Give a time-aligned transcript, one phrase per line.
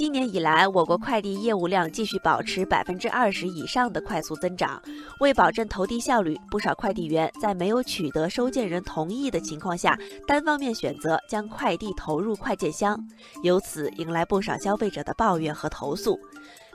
[0.00, 4.82] 今年以来，我国快递业务量继续保持百分之二十以上的快速增长。
[5.18, 12.98] 为保证投递效率，不少快递员在没有取得收件人同意的情况下，单方面选择将快递投入快件箱，
[13.42, 16.18] 由此迎来不少消费者的抱怨和投诉。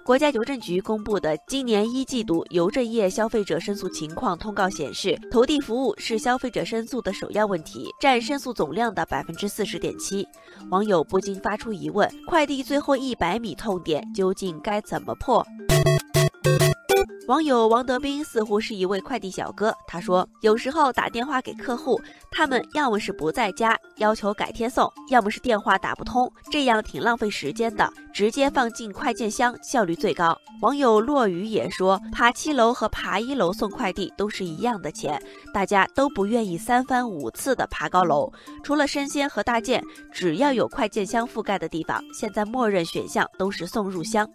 [0.06, 10.23] 国家邮政局公布的今年一季度邮政业消费者申诉情况通告显示，投递服务是消费者申诉的首要问题，占申诉总量的百分之四十点七。
[10.70, 15.44] 网友不禁发出疑问：快递最后一百米痛点究竟该怎么破？
[17.27, 27.91] 网友王德斌似乎是一位快递小哥，他说：“有时候打电话给客户，他们要么是不在家，要求改天送，要么是电话打不通，这样挺浪费时间的。
[28.13, 35.20] 直接放进快件箱，效率最高。”网友落雨也说：“爬七楼和爬一楼送快递都是一样的钱，
[35.51, 38.31] 大家都不愿意三番五次的爬高楼。
[38.63, 44.29] 除了生鲜和大件，只要有快件箱覆盖的地方，现在默认选项都是送入箱。”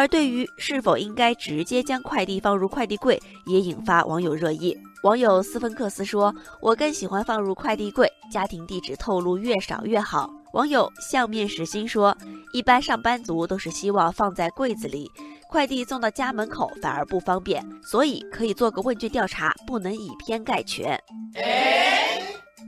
[0.00, 4.74] 而对于是否应该直接将快递放入快递柜，也引发网友热议。
[5.02, 12.16] 网友斯芬克斯说：“我更喜欢放入快递柜，家庭地址透露越少越好。”网友相面实心说
[12.54, 15.06] ：“一般上班族都是希望放在柜子里，
[15.50, 20.98] 快递送到家门口反而不方便，所以可以做个问卷调查，不能以偏概全。”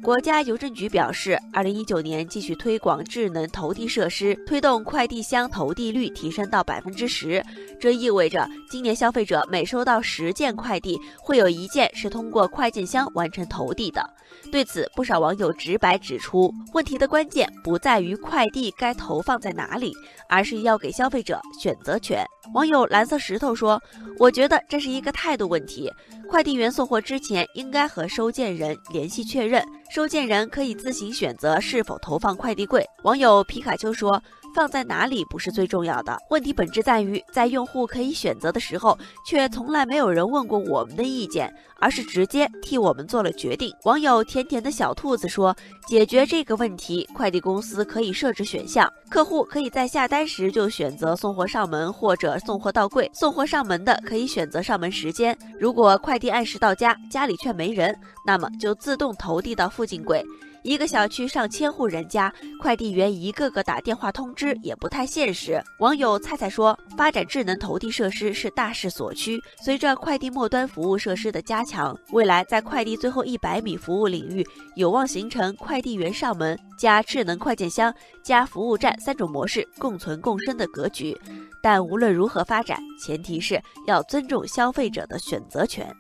[0.03, 7.41] 国家邮政局表示，二零一九年继续推广智能投递设施，推动快递箱投递率提升到百分之十。
[7.79, 14.05] 这意味着，今年消费者每收到十件快递，会有一件是通过快件箱完成投递的。
[14.51, 19.93] 对此，不少网友直白指出，问题的关键不在于快递该投放在哪里，
[20.29, 22.25] 而是要给消费者选择权。
[22.55, 23.81] 网友蓝色石头说
[24.19, 25.89] ：“我觉得这是一个态度问题。
[26.33, 29.63] 快递员送货之前应该和收件人联系确认，
[29.95, 34.19] 收件人可以自行选择是否投放快递柜。”网友皮卡丘说。
[34.55, 43.73] 放在哪里不是最重要的，问题本质在于，在用户可以选择的时候，却从来没有人问过我们的意见，而是直接替我们做了决定。
[43.85, 45.57] 网友甜甜的小兔子说
[45.89, 53.11] ：“解决这个问题，快递公司可以设置选项，客户可以在下单时就选择送货上门或者送货到柜。
[53.15, 60.25] 送货上门的可以选择上门时间，如果快递按时到家，家里却没人，那么就自动投递到附近柜。”
[60.63, 65.61] 一个小区上千户人家，快递员一个个打电话通知也不太现实。
[65.81, 69.41] 网友菜菜说：“发展智能投递设施是大势所趋。
[69.61, 74.47] 随着快递末端服务设施的加强，未来在快递最后一百米服务领域，
[74.77, 81.19] 有望形成快递员上门加智能快件箱加服务站三种模式共存共生的格局。
[81.61, 85.93] 但无论如何发展，前提是要尊重消费者的选择权。”